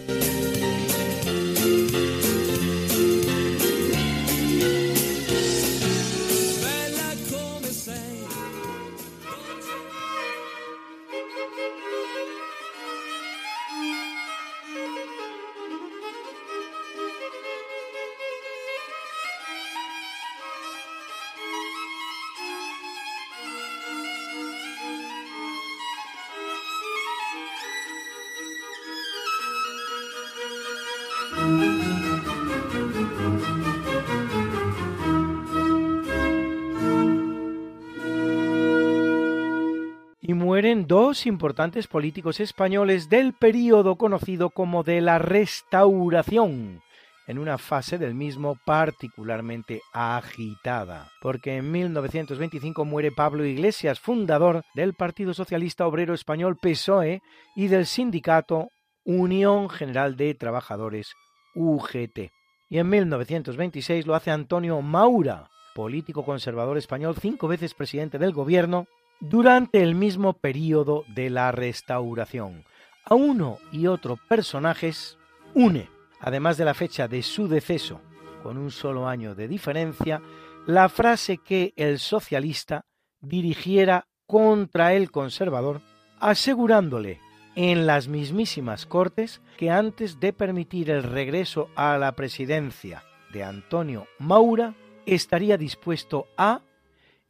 [40.85, 46.81] Dos importantes políticos españoles del período conocido como de la Restauración,
[47.27, 54.93] en una fase del mismo particularmente agitada, porque en 1925 muere Pablo Iglesias, fundador del
[54.93, 57.21] Partido Socialista Obrero Español PSOE
[57.55, 58.69] y del sindicato
[59.05, 61.13] Unión General de Trabajadores
[61.55, 62.31] UGT.
[62.69, 68.87] Y en 1926 lo hace Antonio Maura, político conservador español, cinco veces presidente del gobierno,
[69.19, 72.65] durante el mismo período de la restauración.
[73.05, 75.17] A uno y otro personajes
[75.53, 75.89] une,
[76.19, 78.01] además de la fecha de su deceso,
[78.41, 80.21] con un solo año de diferencia,
[80.65, 82.85] la frase que el socialista
[83.21, 85.81] dirigiera contra el conservador,
[86.19, 87.19] asegurándole
[87.55, 94.07] en las mismísimas Cortes que antes de permitir el regreso a la presidencia de Antonio
[94.19, 96.61] Maura, estaría dispuesto a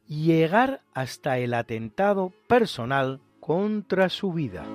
[0.07, 4.65] llegar hasta el atentado personal contra su vida.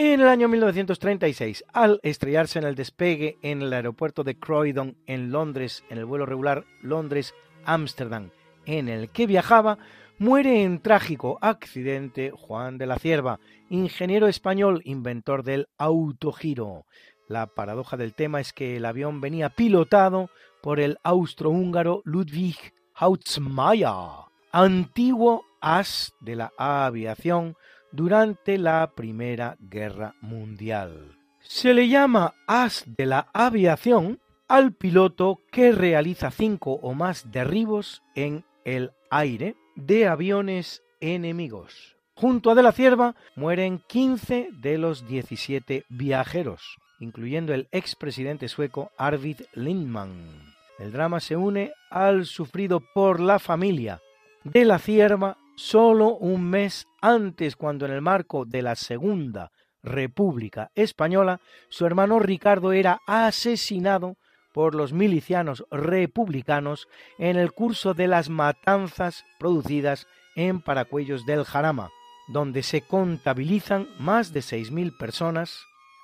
[0.00, 5.32] En el año 1936, al estrellarse en el despegue en el aeropuerto de Croydon en
[5.32, 8.30] Londres, en el vuelo regular Londres-Ámsterdam,
[8.64, 9.78] en el que viajaba,
[10.18, 13.38] muere en trágico accidente Juan de la Cierva,
[13.70, 16.84] ingeniero español, inventor del autogiro.
[17.28, 20.30] La paradoja del tema es que el avión venía pilotado
[20.62, 22.56] por el austrohúngaro Ludwig
[22.94, 27.56] Hautzmayer, antiguo as de la aviación
[27.92, 31.16] durante la Primera Guerra Mundial.
[31.40, 38.02] Se le llama as de la aviación al piloto que realiza cinco o más derribos
[38.14, 41.96] en el aire de aviones enemigos.
[42.14, 48.90] Junto a De la Cierva mueren 15 de los 17 viajeros, incluyendo el expresidente sueco
[48.98, 50.52] Arvid Lindman.
[50.80, 54.00] El drama se une al sufrido por la familia
[54.42, 59.52] de la Cierva solo un mes antes cuando en el marco de la Segunda
[59.84, 64.16] República Española su hermano Ricardo era asesinado
[64.58, 71.90] por los milicianos republicanos en el curso de las matanzas producidas en Paracuellos del Jarama,
[72.26, 75.60] donde se contabilizan más de 6.000 personas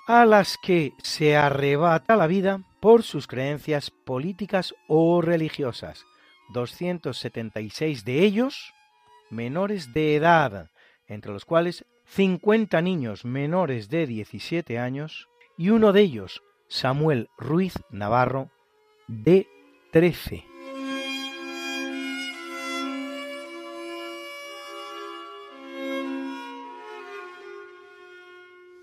[0.07, 6.05] a las que se arrebata la vida por sus creencias políticas o religiosas,
[6.53, 8.73] 276 de ellos
[9.31, 10.71] menores de edad,
[11.09, 15.29] entre los cuales 50 niños menores de 17 años
[15.59, 16.41] y uno de ellos,
[16.75, 18.51] Samuel Ruiz Navarro,
[19.07, 19.47] de
[19.93, 20.45] 13.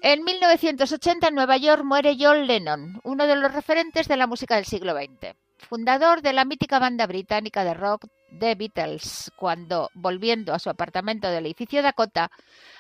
[0.04, 4.56] En 1980 en Nueva York muere John Lennon, uno de los referentes de la música
[4.56, 8.06] del siglo XX, fundador de la mítica banda británica de rock
[8.40, 12.32] The Beatles, cuando, volviendo a su apartamento del edificio Dakota,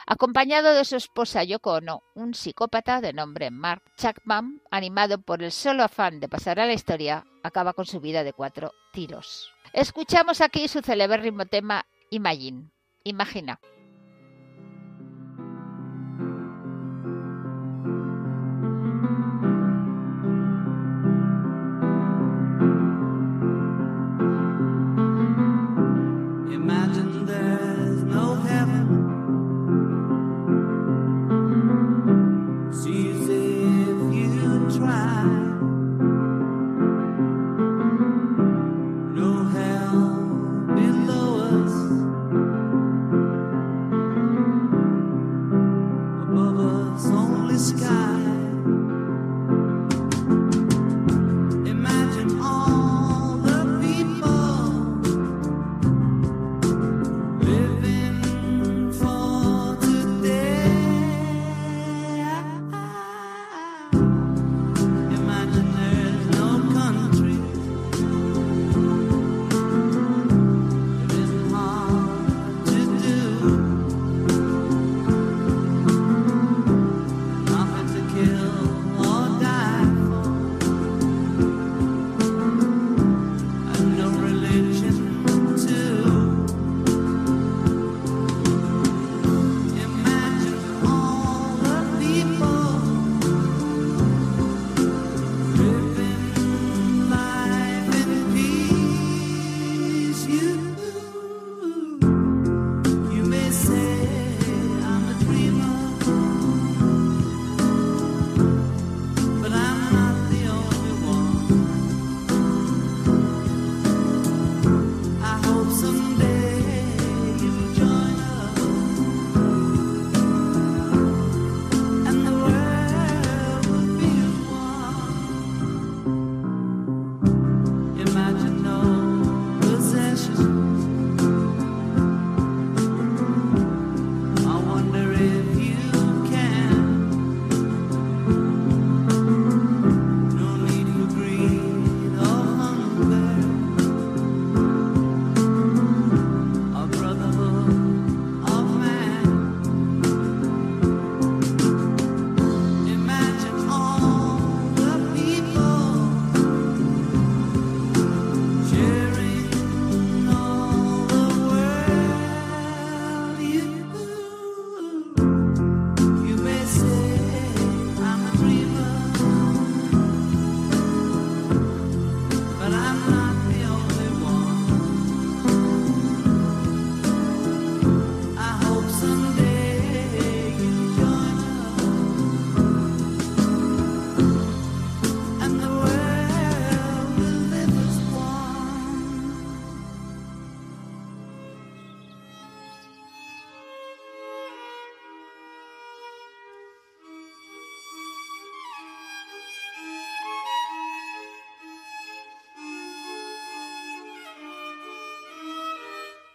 [0.05, 5.51] acompañado de su esposa Yoko Ono, un psicópata de nombre Mark Chapman, animado por el
[5.51, 9.51] solo afán de pasar a la historia, acaba con su vida de cuatro tiros.
[9.73, 12.69] Escuchamos aquí su celebérrimo tema Imagine.
[13.03, 13.59] Imagina.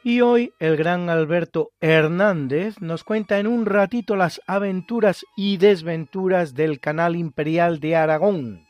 [0.09, 6.55] Y hoy el gran Alberto Hernández nos cuenta en un ratito las aventuras y desventuras
[6.55, 8.69] del Canal Imperial de Aragón,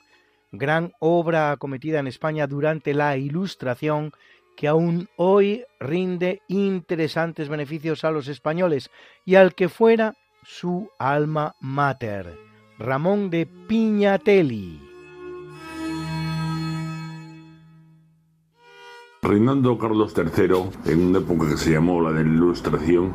[0.50, 4.12] gran obra acometida en España durante la Ilustración
[4.56, 8.90] que aún hoy rinde interesantes beneficios a los españoles
[9.26, 12.34] y al que fuera su alma mater,
[12.78, 14.85] Ramón de Piñatelli.
[19.26, 23.10] Reinando Carlos III, en una época que se llamó la de la Ilustración,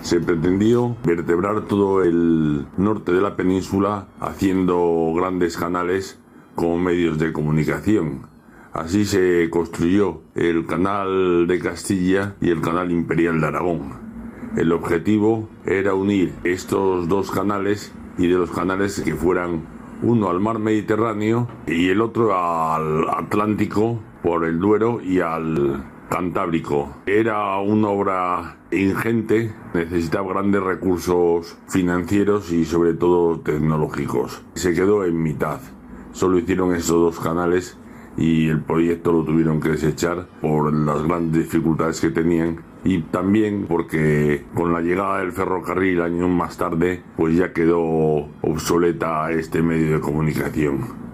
[0.00, 6.20] se pretendió vertebrar todo el norte de la península haciendo grandes canales
[6.54, 8.28] como medios de comunicación.
[8.72, 13.94] Así se construyó el Canal de Castilla y el Canal Imperial de Aragón.
[14.56, 19.66] El objetivo era unir estos dos canales y de los canales que fueran
[20.02, 26.96] uno al mar Mediterráneo y el otro al Atlántico por el Duero y al Cantábrico.
[27.06, 34.42] Era una obra ingente, necesitaba grandes recursos financieros y sobre todo tecnológicos.
[34.54, 35.60] Se quedó en mitad.
[36.10, 37.78] Solo hicieron esos dos canales
[38.16, 43.66] y el proyecto lo tuvieron que desechar por las grandes dificultades que tenían y también
[43.68, 49.94] porque con la llegada del ferrocarril años más tarde pues ya quedó obsoleta este medio
[49.94, 51.05] de comunicación.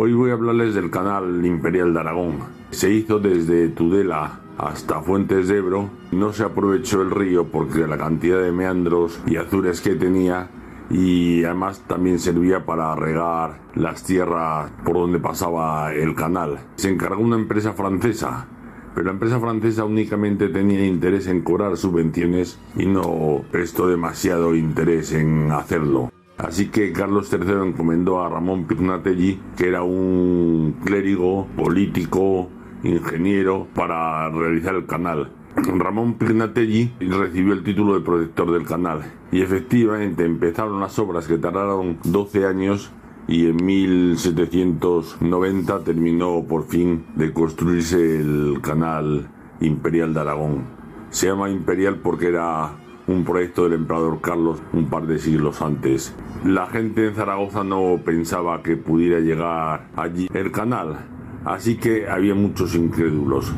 [0.00, 2.36] Hoy voy a hablarles del canal Imperial de Aragón.
[2.70, 5.90] Se hizo desde Tudela hasta Fuentes de Ebro.
[6.12, 10.50] No se aprovechó el río porque la cantidad de meandros y azures que tenía
[10.88, 16.60] y además también servía para regar las tierras por donde pasaba el canal.
[16.76, 18.46] Se encargó una empresa francesa,
[18.94, 25.12] pero la empresa francesa únicamente tenía interés en cobrar subvenciones y no prestó demasiado interés
[25.12, 26.12] en hacerlo.
[26.38, 32.48] Así que Carlos III encomendó a Ramón Pignatelli, que era un clérigo, político,
[32.84, 35.32] ingeniero, para realizar el canal.
[35.56, 41.38] Ramón Pignatelli recibió el título de protector del canal y efectivamente empezaron las obras que
[41.38, 42.92] tardaron 12 años
[43.26, 49.28] y en 1790 terminó por fin de construirse el canal
[49.60, 50.66] imperial de Aragón.
[51.10, 52.76] Se llama imperial porque era
[53.08, 56.14] un proyecto del emperador Carlos un par de siglos antes.
[56.44, 60.98] La gente en Zaragoza no pensaba que pudiera llegar allí el canal,
[61.44, 63.52] así que había muchos incrédulos.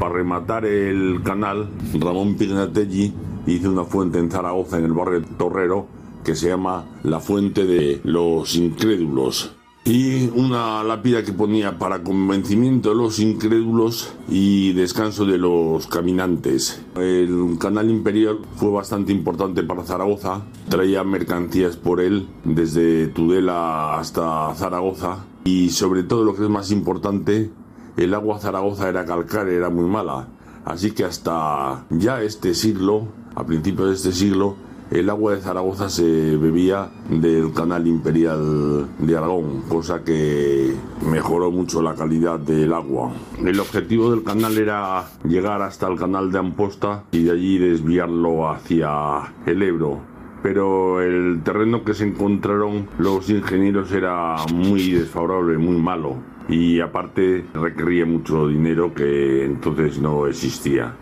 [0.00, 1.68] Para rematar el canal,
[2.00, 3.12] Ramón Pignatelli
[3.46, 5.86] hizo una fuente en Zaragoza, en el barrio Torrero,
[6.24, 9.61] que se llama la Fuente de los Incrédulos.
[9.84, 16.80] Y una lápida que ponía para convencimiento de los incrédulos y descanso de los caminantes.
[16.94, 20.42] El canal imperial fue bastante importante para Zaragoza.
[20.68, 25.24] Traía mercancías por él desde Tudela hasta Zaragoza.
[25.44, 27.50] Y sobre todo lo que es más importante,
[27.96, 30.28] el agua Zaragoza era calcárea, era muy mala.
[30.64, 34.54] Así que hasta ya este siglo, a principios de este siglo,
[34.92, 40.74] el agua de Zaragoza se bebía del canal imperial de Aragón, cosa que
[41.10, 43.10] mejoró mucho la calidad del agua.
[43.42, 48.50] El objetivo del canal era llegar hasta el canal de Amposta y de allí desviarlo
[48.50, 50.00] hacia el Ebro.
[50.42, 56.16] Pero el terreno que se encontraron los ingenieros era muy desfavorable, muy malo.
[56.48, 60.96] Y aparte requería mucho dinero que entonces no existía.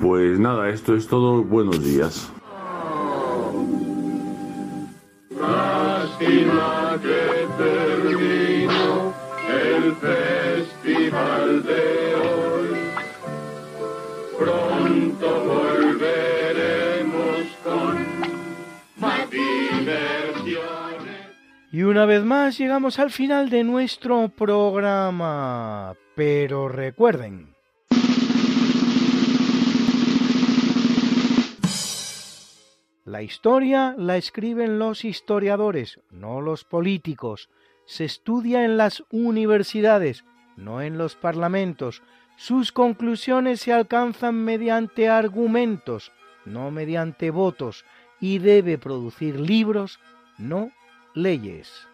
[0.00, 1.42] Pues nada, esto es todo.
[1.42, 2.32] Buenos días.
[5.38, 9.14] Lástima que terminó
[9.48, 12.76] el festival de hoy.
[14.38, 16.56] Pronto volveremos
[17.62, 18.06] con
[18.96, 20.56] más diversiones.
[21.70, 25.94] Y una vez más llegamos al final de nuestro programa.
[26.14, 27.55] Pero recuerden,
[33.16, 37.48] la historia la escriben los historiadores, no los políticos.
[37.86, 40.26] Se estudia en las universidades,
[40.58, 42.02] no en los parlamentos.
[42.36, 46.12] Sus conclusiones se alcanzan mediante argumentos,
[46.44, 47.86] no mediante votos,
[48.20, 49.98] y debe producir libros,
[50.36, 50.70] no
[51.14, 51.88] leyes.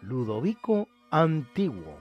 [0.00, 1.98] Ludovico Antiguo.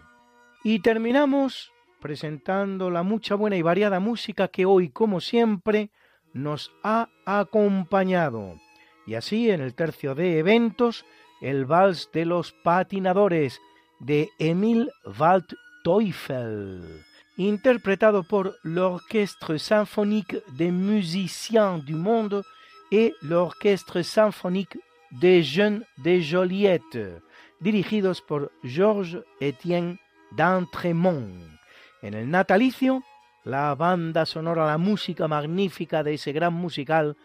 [0.63, 5.89] Y terminamos presentando la mucha buena y variada música que hoy, como siempre,
[6.32, 8.66] nos ha acompañado.
[9.08, 11.05] Y así, en el tercio de eventos,
[11.41, 13.62] el Vals de los Patinadores
[13.99, 17.05] de Emil Waldteufel,
[17.38, 22.43] interpretado por l'Orchestre Symphonique des Musiciens du Monde
[22.91, 24.78] et l'Orchestre Symphonique
[25.12, 27.22] des Jeunes de Joliette,
[27.62, 29.99] dirigidos por Georges Etienne
[30.32, 31.58] d'Entremont.
[32.01, 33.03] En el natalicio,
[33.45, 37.16] la banda sonora, la música magnífica de ese gran musical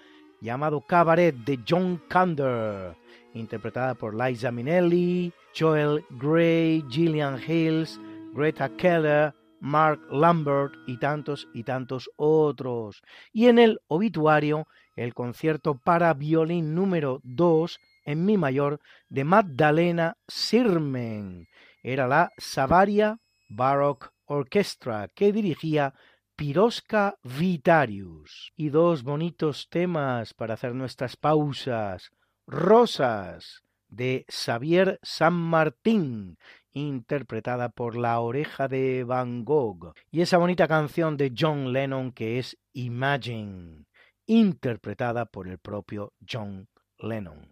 [0.42, 2.96] llamado Cabaret de John Kander,
[3.32, 8.00] interpretada por Liza Minnelli, Joel Grey, Gillian Hills,
[8.34, 13.00] Greta Keller, Mark Lambert y tantos y tantos otros.
[13.32, 14.66] Y en el obituario,
[14.96, 21.46] el concierto para violín número 2 en mi mayor de Magdalena Sirmen.
[21.84, 23.18] Era la Savaria
[23.48, 25.94] Baroque Orchestra que dirigía
[26.36, 28.52] Piroska Vitarius.
[28.56, 32.10] Y dos bonitos temas para hacer nuestras pausas.
[32.46, 36.38] Rosas de Xavier San Martín,
[36.72, 39.92] interpretada por la oreja de Van Gogh.
[40.10, 43.84] Y esa bonita canción de John Lennon que es Imagine,
[44.26, 46.68] interpretada por el propio John
[46.98, 47.51] Lennon.